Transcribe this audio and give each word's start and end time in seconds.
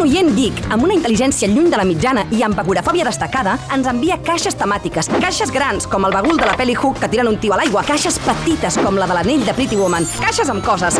Un 0.00 0.06
oient 0.08 0.30
geek 0.32 0.62
amb 0.72 0.86
una 0.86 0.94
intel·ligència 0.96 1.48
lluny 1.52 1.66
de 1.68 1.76
la 1.76 1.84
mitjana 1.84 2.22
i 2.32 2.38
amb 2.46 2.56
agorafòbia 2.62 3.04
destacada 3.04 3.58
ens 3.74 3.88
envia 3.90 4.16
caixes 4.24 4.56
temàtiques. 4.56 5.10
Caixes 5.20 5.52
grans, 5.52 5.84
com 5.92 6.08
el 6.08 6.16
bagul 6.16 6.40
de 6.40 6.48
la 6.48 6.56
pel·li 6.56 6.72
Hook 6.72 7.02
que 7.02 7.10
tiren 7.12 7.28
un 7.28 7.36
tio 7.42 7.52
a 7.52 7.60
l'aigua. 7.60 7.84
Caixes 7.84 8.16
petites, 8.24 8.80
com 8.80 8.96
la 8.96 9.10
de 9.10 9.18
l'anell 9.18 9.44
de 9.44 9.52
Pretty 9.52 9.76
Woman. 9.76 10.08
Caixes 10.24 10.48
amb 10.48 10.64
coses. 10.64 10.96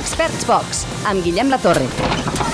Experts 0.00 0.48
Box, 0.48 0.86
amb 1.04 1.20
Guillem 1.28 1.52
La 1.52 1.60
Torre. 1.60 2.45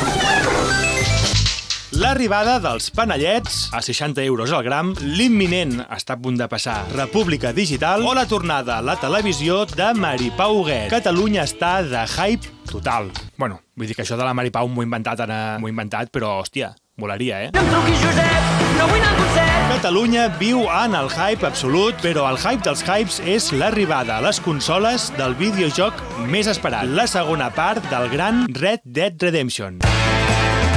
L'arribada 1.93 2.55
dels 2.57 2.87
panellets 2.89 3.67
a 3.77 3.83
60 3.85 4.23
euros 4.25 4.53
al 4.57 4.63
gram, 4.65 4.95
l'imminent 5.05 5.83
està 5.93 6.17
a 6.17 6.21
punt 6.25 6.39
de 6.41 6.47
passar 6.49 6.79
República 6.95 7.51
Digital 7.53 8.07
o 8.09 8.15
la 8.17 8.25
tornada 8.25 8.79
a 8.79 8.85
la 8.85 8.95
televisió 8.97 9.67
de 9.69 9.91
Maripau 10.01 10.63
Huguet. 10.63 10.89
Catalunya 10.89 11.45
està 11.45 11.83
de 11.85 12.07
hype 12.15 12.49
total. 12.71 13.11
Bueno, 13.37 13.61
vull 13.77 13.91
dir 13.91 13.99
que 13.99 14.07
això 14.07 14.17
de 14.17 14.25
la 14.25 14.33
Maripau 14.33 14.73
m'ho 14.73 14.81
he 14.81 14.89
inventat, 14.89 15.21
ara 15.21 15.59
m'ho 15.61 15.69
he 15.69 15.75
inventat, 15.75 16.09
però, 16.15 16.39
hòstia, 16.41 16.73
volaria, 16.97 17.45
eh? 17.45 17.53
No 17.53 17.61
em 17.61 17.71
truqui 17.75 18.01
Josep, 18.01 18.51
no 18.79 18.89
vull 18.89 18.97
anar 19.03 19.13
al 19.13 19.21
concert. 19.21 19.71
Catalunya 19.77 20.27
viu 20.41 20.65
en 20.73 20.97
el 20.97 21.13
hype 21.13 21.45
absolut, 21.45 22.01
però 22.01 22.25
el 22.33 22.41
hype 22.41 22.65
dels 22.65 22.87
hypes 22.89 23.21
és 23.21 23.53
l'arribada 23.53 24.17
a 24.17 24.25
les 24.25 24.41
consoles 24.41 25.11
del 25.21 25.37
videojoc 25.37 26.01
més 26.33 26.49
esperat, 26.49 26.89
la 26.89 27.05
segona 27.05 27.53
part 27.53 27.85
del 27.93 28.09
gran 28.17 28.47
Red 28.49 28.81
Dead 28.89 29.21
Redemption. 29.21 29.83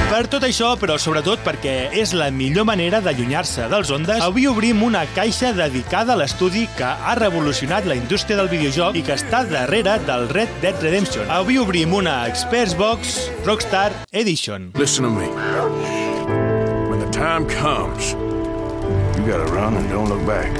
Per 0.06 0.28
tot 0.30 0.44
això, 0.46 0.68
però 0.78 0.94
sobretot 1.02 1.40
perquè 1.44 1.72
és 1.98 2.12
la 2.14 2.28
millor 2.30 2.64
manera 2.68 3.00
d'allunyar-se 3.02 3.66
dels 3.72 3.90
ondes, 3.90 4.22
avui 4.22 4.46
obrim 4.46 4.84
una 4.86 5.02
caixa 5.16 5.50
dedicada 5.52 6.14
a 6.14 6.20
l'estudi 6.20 6.62
que 6.78 6.86
ha 6.86 7.16
revolucionat 7.18 7.88
la 7.90 7.96
indústria 7.98 8.38
del 8.38 8.48
videojoc 8.52 8.96
i 8.96 9.02
que 9.02 9.16
està 9.18 9.42
darrere 9.50 9.98
del 10.06 10.28
Red 10.30 10.62
Dead 10.62 10.78
Redemption. 10.86 11.26
Avui 11.28 11.58
obrim 11.58 11.92
una 11.98 12.20
Experts 12.30 12.76
Box 12.78 13.18
Rockstar 13.44 13.90
Edition. 14.12 14.70
Listen 14.78 15.04
to 15.04 15.10
me. 15.10 15.26
When 16.86 17.02
the 17.02 17.10
time 17.10 17.44
comes, 17.50 18.14
you 19.18 19.26
gotta 19.26 19.50
run 19.52 19.74
and 19.74 19.90
don't 19.90 20.08
look 20.08 20.24
back. 20.24 20.54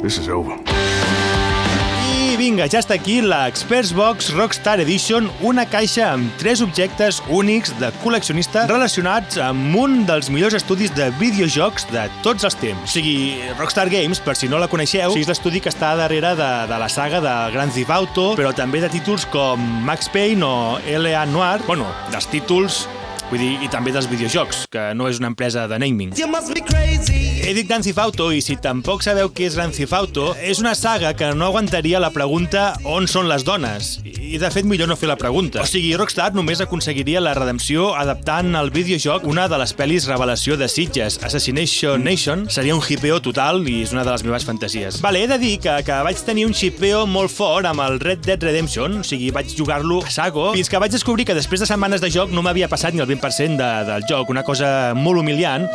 This 0.00 0.16
is 0.16 0.28
over. 0.30 0.56
Vinga, 2.40 2.64
ja 2.72 2.80
està 2.80 2.94
aquí 2.96 3.18
la 3.20 3.42
Experts 3.50 3.90
Box 3.92 4.30
Rockstar 4.32 4.78
Edition, 4.80 5.26
una 5.44 5.66
caixa 5.68 6.06
amb 6.14 6.30
tres 6.40 6.62
objectes 6.64 7.18
únics 7.28 7.74
de 7.76 7.90
col·leccionista 8.00 8.62
relacionats 8.70 9.36
amb 9.44 9.76
un 9.76 10.06
dels 10.08 10.30
millors 10.32 10.56
estudis 10.56 10.94
de 10.96 11.10
videojocs 11.20 11.84
de 11.92 12.06
tots 12.24 12.48
els 12.48 12.56
temps. 12.62 12.86
O 12.88 12.92
sigui, 12.94 13.42
Rockstar 13.58 13.90
Games, 13.92 14.22
per 14.24 14.38
si 14.40 14.48
no 14.48 14.56
la 14.62 14.70
coneixeu, 14.72 15.12
és 15.20 15.28
l'estudi 15.28 15.60
que 15.60 15.68
està 15.68 15.92
darrere 16.00 16.32
de, 16.38 16.48
de 16.70 16.78
la 16.80 16.88
saga 16.88 17.20
de 17.20 17.34
Grand 17.52 17.76
Theft 17.76 17.92
Auto, 17.98 18.30
però 18.40 18.54
també 18.56 18.80
de 18.80 18.88
títols 18.88 19.28
com 19.28 19.60
Max 19.84 20.08
Payne 20.08 20.40
o 20.40 20.80
L.A. 20.96 21.26
Noir, 21.28 21.60
bueno, 21.68 21.92
dels 22.08 22.32
títols 22.32 22.86
Vull 23.30 23.38
dir, 23.38 23.52
i 23.62 23.68
també 23.70 23.92
dels 23.94 24.08
videojocs, 24.10 24.64
que 24.74 24.88
no 24.98 25.06
és 25.06 25.20
una 25.22 25.28
empresa 25.30 25.68
de 25.70 25.76
naming. 25.78 26.16
You 26.18 26.26
must 26.26 26.50
be 26.50 26.64
crazy. 26.66 27.38
He 27.46 27.52
dit 27.54 27.68
Grand 27.68 27.86
Theft 27.86 27.98
Auto 28.02 28.26
i 28.34 28.40
si 28.42 28.56
tampoc 28.58 29.04
sabeu 29.06 29.30
què 29.30 29.46
és 29.46 29.54
Grand 29.54 29.74
Theft 29.74 29.94
Auto, 29.94 30.24
és 30.42 30.58
una 30.58 30.72
saga 30.74 31.12
que 31.14 31.28
no 31.38 31.46
aguantaria 31.46 32.00
la 32.02 32.10
pregunta 32.10 32.72
on 32.82 33.06
són 33.06 33.30
les 33.30 33.46
dones. 33.46 33.92
I 34.04 34.38
de 34.38 34.50
fet 34.50 34.66
millor 34.66 34.90
no 34.90 34.96
fer 34.98 35.08
la 35.10 35.16
pregunta. 35.18 35.62
O 35.62 35.66
sigui, 35.66 35.92
Rockstar 35.98 36.32
només 36.34 36.60
aconseguiria 36.62 37.22
la 37.22 37.36
redempció 37.38 37.92
adaptant 37.98 38.58
al 38.58 38.72
videojoc 38.74 39.28
una 39.30 39.46
de 39.50 39.60
les 39.62 39.74
pel·lis 39.78 40.08
revelació 40.10 40.58
de 40.58 40.66
Sitges, 40.70 41.20
Assassination 41.26 42.02
Nation. 42.02 42.44
Seria 42.50 42.74
un 42.74 42.82
hipeo 42.82 43.20
total 43.22 43.62
i 43.70 43.80
és 43.84 43.94
una 43.94 44.04
de 44.06 44.10
les 44.10 44.26
meves 44.26 44.46
fantasies. 44.46 44.98
Vale, 45.06 45.22
he 45.22 45.30
de 45.30 45.38
dir 45.38 45.54
que, 45.62 45.78
que 45.86 46.00
vaig 46.06 46.18
tenir 46.26 46.48
un 46.50 46.54
xipeo 46.54 47.06
molt 47.06 47.30
fort 47.30 47.70
amb 47.70 47.86
el 47.86 48.02
Red 48.02 48.26
Dead 48.26 48.42
Redemption, 48.42 49.00
o 49.04 49.06
sigui, 49.06 49.30
vaig 49.34 49.54
jugar-lo 49.54 50.02
a 50.02 50.10
sago, 50.10 50.50
fins 50.58 50.70
que 50.70 50.82
vaig 50.82 50.98
descobrir 50.98 51.30
que 51.30 51.38
després 51.38 51.62
de 51.62 51.70
setmanes 51.70 52.02
de 52.02 52.10
joc 52.10 52.34
no 52.34 52.42
m'havia 52.42 52.70
passat 52.70 52.94
ni 52.94 53.02
el 53.02 53.10
20% 53.10 53.19
de, 53.20 53.84
del 53.84 54.04
joc, 54.08 54.30
una 54.30 54.42
cosa 54.42 54.94
molt 54.94 55.20
humiliant. 55.20 55.66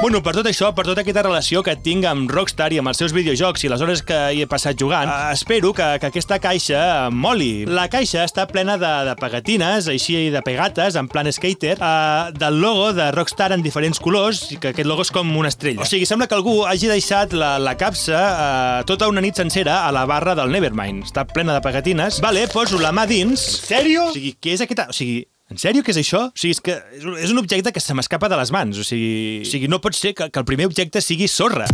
Bueno, 0.00 0.20
per 0.22 0.34
tot 0.36 0.46
això, 0.46 0.68
per 0.76 0.84
tota 0.86 1.00
aquesta 1.02 1.22
relació 1.24 1.62
que 1.64 1.74
tinc 1.80 2.04
amb 2.06 2.30
Rockstar 2.30 2.68
i 2.72 2.78
amb 2.78 2.90
els 2.90 2.98
seus 3.00 3.14
videojocs 3.16 3.64
i 3.64 3.70
les 3.70 3.80
hores 3.80 4.02
que 4.06 4.16
hi 4.34 4.42
he 4.42 4.46
passat 4.46 4.78
jugant, 4.78 5.08
eh, 5.08 5.32
espero 5.32 5.72
que, 5.74 5.86
que 6.00 6.08
aquesta 6.10 6.38
caixa 6.38 7.08
moli. 7.10 7.66
La 7.66 7.86
caixa 7.92 8.24
està 8.24 8.46
plena 8.46 8.76
de, 8.78 8.92
de 9.08 9.14
pegatines, 9.18 9.88
així 9.88 10.28
de 10.30 10.42
pegates, 10.46 10.96
en 10.96 11.08
plan 11.08 11.28
skater, 11.32 11.76
eh, 11.80 12.32
del 12.38 12.60
logo 12.60 12.92
de 12.96 13.10
Rockstar 13.14 13.52
en 13.56 13.64
diferents 13.64 14.00
colors, 14.02 14.46
i 14.52 14.60
que 14.60 14.74
aquest 14.74 14.88
logo 14.88 15.06
és 15.06 15.12
com 15.14 15.32
una 15.36 15.52
estrella. 15.52 15.82
O 15.82 15.88
sigui, 15.88 16.06
sembla 16.08 16.28
que 16.30 16.38
algú 16.38 16.58
hagi 16.68 16.90
deixat 16.92 17.34
la, 17.36 17.56
la 17.58 17.76
capsa 17.80 18.20
eh, 18.26 18.82
tota 18.88 19.08
una 19.10 19.24
nit 19.24 19.38
sencera 19.38 19.82
a 19.86 19.94
la 19.96 20.04
barra 20.06 20.36
del 20.38 20.52
Nevermind. 20.54 21.08
Està 21.08 21.26
plena 21.28 21.56
de 21.56 21.64
pegatines. 21.64 22.20
Vale, 22.24 22.46
poso 22.52 22.80
la 22.82 22.92
mà 22.94 23.08
dins. 23.10 23.42
Sèrio? 23.66 24.10
O 24.10 24.16
sigui, 24.16 24.36
què 24.40 24.54
és 24.58 24.66
aquesta... 24.66 24.90
O 24.92 24.96
sigui, 24.96 25.24
en 25.50 25.58
sèrio, 25.62 25.82
què 25.86 25.92
és 25.94 26.00
això? 26.02 26.24
O 26.28 26.32
sigui, 26.34 26.56
és 26.56 26.60
que 26.60 26.74
és 26.98 27.30
un- 27.32 27.38
objecte 27.38 27.72
que 27.72 27.80
se 27.80 27.94
m'escapa 27.94 28.28
de 28.28 28.36
les 28.36 28.50
mans. 28.50 28.78
O 28.78 28.84
sigui, 28.84 29.42
o 29.42 29.44
sigui 29.46 29.68
no 29.68 29.80
pot 29.80 29.94
ser 29.94 30.14
que, 30.14 30.30
que 30.30 30.38
el 30.42 30.44
primer 30.44 30.66
objecte 30.66 31.00
sigui 31.00 31.28
sorra. 31.28 31.66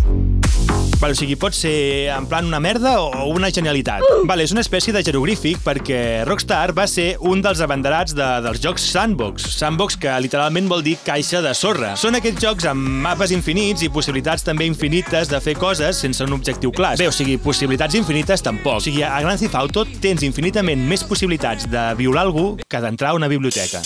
Vale, 1.03 1.17
o 1.17 1.19
sigui, 1.19 1.35
pot 1.35 1.51
ser 1.51 2.13
en 2.15 2.29
plan 2.31 2.47
una 2.47 2.61
merda 2.63 2.93
o 3.03 3.25
una 3.35 3.49
genialitat. 3.51 4.05
Vale, 4.29 4.45
és 4.47 4.53
una 4.55 4.63
espècie 4.63 4.95
de 4.95 5.01
jeroglífic 5.03 5.59
perquè 5.65 6.23
Rockstar 6.29 6.71
va 6.77 6.85
ser 6.87 7.17
un 7.27 7.43
dels 7.43 7.59
abanderats 7.65 8.15
de, 8.15 8.29
dels 8.45 8.63
jocs 8.63 8.85
Sandbox. 8.93 9.49
Sandbox 9.57 9.99
que 9.99 10.15
literalment 10.23 10.71
vol 10.71 10.87
dir 10.87 10.95
caixa 11.03 11.43
de 11.43 11.57
sorra. 11.59 11.97
Són 11.99 12.15
aquests 12.21 12.47
jocs 12.47 12.71
amb 12.71 13.03
mapes 13.03 13.35
infinits 13.35 13.83
i 13.83 13.91
possibilitats 13.91 14.47
també 14.47 14.71
infinites 14.71 15.27
de 15.33 15.43
fer 15.43 15.57
coses 15.59 15.99
sense 16.07 16.23
un 16.23 16.39
objectiu 16.39 16.71
clar. 16.71 16.95
Bé, 17.03 17.11
o 17.11 17.19
sigui, 17.19 17.35
possibilitats 17.43 17.99
infinites 17.99 18.47
tampoc. 18.47 18.79
O 18.79 18.87
sigui, 18.87 19.03
a 19.03 19.19
Grand 19.27 19.43
Theft 19.43 19.59
Auto 19.59 19.89
tens 19.99 20.23
infinitament 20.23 20.87
més 20.87 21.03
possibilitats 21.03 21.67
de 21.67 21.89
violar 21.99 22.29
algú 22.29 22.53
que 22.63 22.87
d'entrar 22.87 23.11
a 23.11 23.19
una 23.19 23.33
biblioteca. 23.33 23.83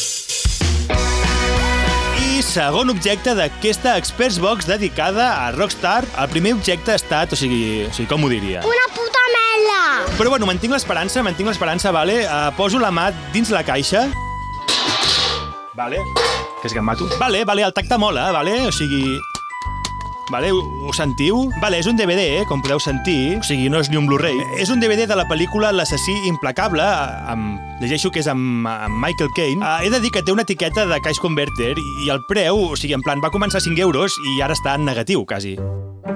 Segon 2.56 2.88
objecte 2.88 3.34
d'aquesta 3.36 3.98
Experts 4.00 4.38
Box 4.40 4.64
dedicada 4.64 5.26
a 5.44 5.50
Rockstar. 5.52 6.06
El 6.16 6.30
primer 6.32 6.54
objecte 6.56 6.94
ha 6.94 6.96
estat, 6.96 7.34
o 7.34 7.36
sigui, 7.36 7.84
o 7.84 7.90
sigui 7.92 8.08
com 8.08 8.24
ho 8.24 8.30
diria? 8.32 8.62
Una 8.64 8.86
puta 8.94 9.24
merda! 9.34 9.80
Però 10.16 10.32
bueno, 10.32 10.48
mantinc 10.48 10.72
l'esperança, 10.72 11.20
mantinc 11.20 11.50
l'esperança, 11.50 11.92
vale? 11.92 12.22
Uh, 12.24 12.48
poso 12.56 12.80
la 12.80 12.88
mà 12.88 13.10
dins 13.34 13.52
la 13.52 13.60
caixa. 13.60 14.06
Vale. 15.76 16.00
Que 16.62 16.70
és 16.70 16.72
que 16.72 16.80
em 16.80 16.88
mato. 16.88 17.10
Vale, 17.20 17.44
vale, 17.44 17.66
el 17.68 17.76
tacte 17.76 18.00
mola, 18.00 18.30
vale? 18.32 18.56
O 18.64 18.72
sigui... 18.72 19.04
Vale, 20.32 20.48
ho, 20.50 20.64
ho 20.88 20.96
sentiu? 20.96 21.50
Vale, 21.60 21.84
és 21.84 21.86
un 21.86 22.00
DVD, 22.00 22.40
eh, 22.40 22.46
com 22.48 22.64
podeu 22.64 22.80
sentir. 22.80 23.36
O 23.36 23.44
sigui, 23.44 23.68
no 23.68 23.84
és 23.84 23.92
ni 23.92 24.00
un 24.00 24.08
Blu-ray. 24.08 24.40
És 24.56 24.72
un 24.72 24.80
DVD 24.80 25.04
de 25.04 25.20
la 25.20 25.28
pel·lícula 25.28 25.76
L'assassí 25.76 26.16
implacable, 26.32 26.88
eh, 26.88 27.34
amb... 27.36 27.75
llegeixo 27.80 28.10
que 28.10 28.20
és 28.24 28.28
amb, 28.32 28.66
amb 28.66 28.96
Michael 29.02 29.30
Caine. 29.36 29.62
Uh, 29.62 29.84
he 29.84 29.90
de 29.92 30.00
dir 30.00 30.10
que 30.14 30.22
té 30.22 30.32
una 30.32 30.42
etiqueta 30.46 30.86
de 30.86 31.00
Cash 31.04 31.20
Converter 31.22 31.74
i 32.04 32.10
el 32.12 32.22
preu, 32.28 32.56
o 32.72 32.76
sigui, 32.76 32.94
en 32.96 33.02
plan, 33.04 33.20
va 33.24 33.30
començar 33.34 33.58
a 33.62 33.66
5 33.66 33.78
euros 33.84 34.16
i 34.36 34.40
ara 34.42 34.54
està 34.56 34.74
en 34.78 34.84
negatiu, 34.88 35.24
quasi. 35.26 35.56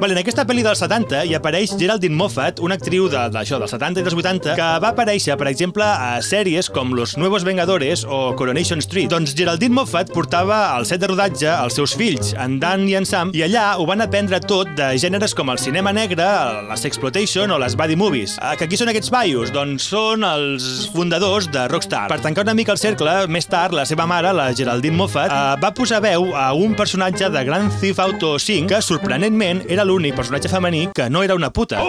Vale, 0.00 0.14
en 0.14 0.20
aquesta 0.22 0.44
pel·li 0.46 0.62
dels 0.62 0.78
70 0.80 1.24
hi 1.26 1.32
apareix 1.34 1.72
Geraldine 1.76 2.14
Moffat, 2.16 2.60
una 2.62 2.76
actriu 2.78 3.08
de- 3.10 3.24
d'això, 3.34 3.58
dels 3.58 3.72
70 3.74 4.00
i 4.00 4.04
dels 4.06 4.14
80, 4.14 4.54
que 4.56 4.68
va 4.80 4.92
aparèixer, 4.94 5.34
per 5.36 5.48
exemple, 5.50 5.82
a 5.84 6.22
sèries 6.22 6.70
com 6.72 6.94
Los 6.94 7.16
Nuevos 7.18 7.42
Vengadores 7.44 8.04
o 8.08 8.34
Coronation 8.38 8.78
Street. 8.80 9.10
Doncs 9.10 9.34
Geraldine 9.36 9.74
Moffat 9.74 10.12
portava 10.14 10.70
al 10.76 10.86
set 10.86 11.00
de 11.02 11.08
rodatge 11.10 11.50
els 11.50 11.74
seus 11.74 11.96
fills, 11.98 12.32
en 12.38 12.60
Dan 12.62 12.86
i 12.88 12.94
en 12.94 13.04
Sam, 13.04 13.32
i 13.34 13.42
allà 13.42 13.74
ho 13.82 13.84
van 13.84 14.00
aprendre 14.00 14.38
tot 14.40 14.70
de 14.78 14.92
gèneres 14.96 15.34
com 15.34 15.50
el 15.50 15.58
cinema 15.58 15.92
negre, 15.92 16.24
la 16.70 16.76
sexploitation 16.78 17.50
o 17.50 17.58
les 17.58 17.74
buddy 17.76 17.96
movies. 17.96 18.38
Eh, 18.40 18.56
Que 18.56 18.68
qui 18.68 18.78
són 18.78 18.88
aquests 18.94 19.10
paios? 19.10 19.50
Doncs 19.52 19.82
són 19.90 20.22
els 20.24 20.88
fundadors 20.94 21.49
de 21.52 21.66
Rockstar. 21.68 22.06
Per 22.10 22.20
tancar 22.22 22.44
una 22.46 22.54
mica 22.54 22.72
el 22.72 22.80
cercle, 22.80 23.14
més 23.28 23.48
tard, 23.50 23.74
la 23.76 23.86
seva 23.88 24.06
mare, 24.10 24.32
la 24.36 24.50
Geraldine 24.56 24.96
Moffat, 24.96 25.30
eh, 25.30 25.56
va 25.62 25.72
posar 25.76 26.02
veu 26.04 26.30
a 26.36 26.50
un 26.56 26.74
personatge 26.78 27.30
de 27.30 27.44
Grand 27.44 27.72
Theft 27.80 28.02
Auto 28.06 28.36
5 28.38 28.70
que, 28.70 28.82
sorprenentment, 28.82 29.64
era 29.68 29.84
l'únic 29.84 30.16
personatge 30.16 30.52
femení 30.52 30.88
que 30.94 31.10
no 31.10 31.22
era 31.26 31.34
una 31.38 31.50
puta. 31.50 31.82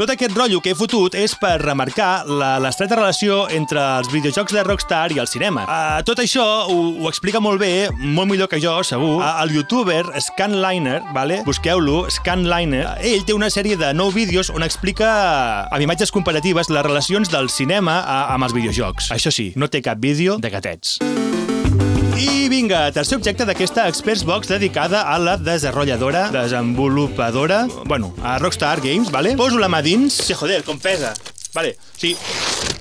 Tot 0.00 0.08
aquest 0.14 0.32
rotllo 0.32 0.62
que 0.64 0.70
he 0.72 0.76
fotut 0.76 1.12
és 1.12 1.34
per 1.36 1.58
remarcar 1.60 2.22
l'estreta 2.24 2.96
relació 2.96 3.42
entre 3.52 3.82
els 3.98 4.08
videojocs 4.08 4.56
de 4.56 4.62
Rockstar 4.64 5.10
i 5.12 5.20
el 5.20 5.28
cinema. 5.28 5.66
Uh, 5.68 5.98
tot 6.08 6.22
això 6.24 6.46
ho, 6.72 6.78
ho 7.02 7.10
explica 7.10 7.36
molt 7.44 7.60
bé, 7.60 7.90
molt 8.00 8.30
millor 8.32 8.48
que 8.48 8.62
jo, 8.64 8.78
segur, 8.80 9.18
uh, 9.18 9.34
el 9.44 9.52
youtuber 9.58 10.06
Scanliner, 10.16 11.02
vale? 11.12 11.42
busqueu-lo, 11.44 12.06
Scanliner. 12.16 12.86
Uh, 12.94 13.12
ell 13.12 13.28
té 13.28 13.36
una 13.36 13.52
sèrie 13.52 13.76
de 13.76 13.92
nou 13.92 14.08
vídeos 14.08 14.48
on 14.56 14.64
explica 14.64 15.12
uh, 15.12 15.68
amb 15.68 15.84
imatges 15.84 16.16
comparatives 16.16 16.72
les 16.72 16.86
relacions 16.88 17.28
del 17.28 17.52
cinema 17.52 18.00
uh, 18.00 18.30
amb 18.38 18.48
els 18.48 18.56
videojocs. 18.56 19.12
Això 19.12 19.28
sí, 19.28 19.50
no 19.60 19.68
té 19.68 19.84
cap 19.84 20.00
vídeo 20.00 20.40
de 20.40 20.56
gatets. 20.56 20.96
Vinga, 22.70 22.92
tercer 22.94 23.16
objecte 23.18 23.42
d'aquesta 23.48 23.88
Experts 23.90 24.22
Box 24.22 24.46
dedicada 24.46 25.00
a 25.10 25.16
la 25.18 25.34
desenrotlladora, 25.34 26.28
desenvolupadora, 26.30 27.64
bueno, 27.84 28.14
a 28.22 28.38
Rockstar 28.38 28.78
Games, 28.78 29.10
vale? 29.10 29.34
Poso 29.34 29.58
la 29.58 29.66
mà 29.66 29.82
dins... 29.82 30.22
Sí, 30.28 30.38
joder, 30.38 30.62
com 30.62 30.78
pesa. 30.78 31.10
Vale, 31.50 31.74
sí. 31.98 32.14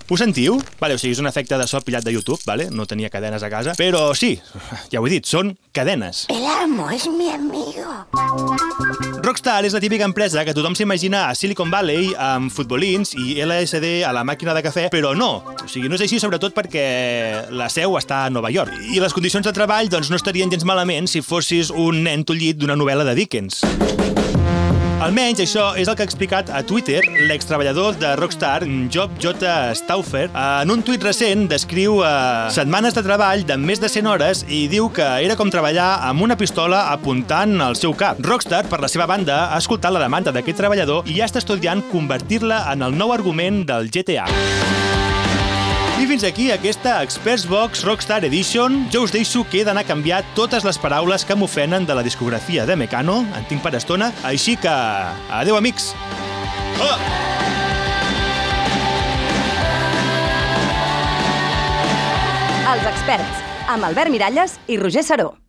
Ho 0.09 0.17
sentiu? 0.17 0.57
Vale, 0.79 0.95
o 0.95 0.97
sigui, 0.97 1.13
és 1.13 1.19
un 1.21 1.29
efecte 1.29 1.53
de 1.53 1.67
so 1.69 1.77
pillat 1.85 2.01
de 2.01 2.09
YouTube, 2.09 2.41
vale? 2.49 2.65
no 2.73 2.87
tenia 2.89 3.11
cadenes 3.13 3.43
a 3.45 3.49
casa, 3.49 3.75
però 3.77 4.15
sí, 4.17 4.39
ja 4.91 4.97
ho 4.97 5.05
he 5.05 5.11
dit, 5.13 5.27
són 5.29 5.51
cadenes. 5.71 6.23
El 6.33 6.47
amo 6.49 6.89
es 6.89 7.05
mi 7.13 7.29
amigo. 7.29 7.93
Rockstar 9.21 9.59
és 9.67 9.75
la 9.75 9.81
típica 9.83 10.07
empresa 10.09 10.41
que 10.47 10.55
tothom 10.57 10.73
s'imagina 10.73 11.27
a 11.27 11.35
Silicon 11.37 11.69
Valley 11.69 12.09
amb 12.17 12.49
futbolins 12.49 13.13
i 13.21 13.37
LSD 13.45 13.99
a 14.07 14.15
la 14.15 14.25
màquina 14.25 14.55
de 14.57 14.65
cafè, 14.65 14.87
però 14.89 15.13
no. 15.13 15.29
O 15.45 15.69
sigui, 15.69 15.91
no 15.91 15.99
és 15.99 16.07
així 16.07 16.17
sobretot 16.17 16.57
perquè 16.57 17.45
la 17.53 17.69
seu 17.69 17.93
està 18.01 18.23
a 18.25 18.33
Nova 18.33 18.49
York. 18.49 18.73
I 18.89 19.03
les 19.03 19.13
condicions 19.13 19.45
de 19.45 19.53
treball 19.53 19.93
doncs, 19.93 20.09
no 20.09 20.17
estarien 20.17 20.49
gens 20.49 20.65
malament 20.65 21.05
si 21.05 21.21
fossis 21.21 21.69
un 21.69 22.01
nen 22.09 22.25
tollit 22.25 22.57
d'una 22.57 22.79
novel·la 22.79 23.05
de 23.11 23.19
Dickens. 23.21 23.61
Almenys 24.99 25.39
això 25.39 25.69
és 25.79 25.87
el 25.87 25.95
que 25.95 26.03
ha 26.03 26.07
explicat 26.09 26.49
a 26.51 26.59
Twitter 26.67 26.99
l'extreballador 27.29 27.95
de 28.01 28.09
Rockstar, 28.19 28.65
Job 28.91 29.13
J. 29.23 29.47
Stauffer. 29.79 30.25
En 30.35 30.73
un 30.73 30.83
tuit 30.83 30.99
recent 31.07 31.45
descriu 31.47 32.01
eh, 32.03 32.11
setmanes 32.51 32.97
de 32.97 33.05
treball 33.07 33.45
de 33.47 33.55
més 33.55 33.79
de 33.79 33.87
100 33.87 34.11
hores 34.11 34.43
i 34.51 34.65
diu 34.67 34.91
que 34.91 35.07
era 35.23 35.39
com 35.39 35.47
treballar 35.47 35.87
amb 36.09 36.27
una 36.27 36.35
pistola 36.35 36.89
apuntant 36.91 37.55
al 37.63 37.79
seu 37.79 37.95
cap. 37.95 38.19
Rockstar, 38.27 38.65
per 38.67 38.83
la 38.83 38.91
seva 38.91 39.07
banda, 39.07 39.45
ha 39.53 39.63
escoltat 39.63 39.95
la 39.95 40.03
demanda 40.03 40.35
d'aquest 40.35 40.59
treballador 40.59 41.07
i 41.07 41.15
ja 41.21 41.31
està 41.31 41.39
estudiant 41.39 41.85
convertir-la 41.95 42.65
en 42.73 42.83
el 42.83 42.99
nou 42.99 43.15
argument 43.15 43.63
del 43.71 43.87
GTA. 43.87 44.27
I 45.99 46.05
fins 46.07 46.23
aquí 46.23 46.45
aquesta 46.53 47.01
Experts 47.03 47.43
Box 47.49 47.81
Rockstar 47.83 48.23
Edition. 48.23 48.85
Jo 48.87 49.01
us 49.03 49.11
deixo 49.11 49.43
que 49.43 49.59
he 49.59 49.65
d'anar 49.67 49.83
a 49.83 49.89
canviar 49.89 50.21
totes 50.37 50.63
les 50.63 50.79
paraules 50.79 51.25
que 51.27 51.35
m'ofenen 51.35 51.83
de 51.83 51.97
la 51.97 52.03
discografia 52.07 52.63
de 52.65 52.77
Mecano. 52.79 53.25
En 53.35 53.43
tinc 53.51 53.59
per 53.59 53.73
estona. 53.75 54.13
Així 54.23 54.55
que... 54.55 54.71
Adeu, 55.41 55.59
amics! 55.59 55.91
Oh! 56.79 56.95
Els 62.69 62.89
experts, 62.93 63.45
amb 63.67 63.91
Albert 63.91 64.15
Miralles 64.15 64.55
i 64.71 64.79
Roger 64.79 65.03
Saró. 65.03 65.39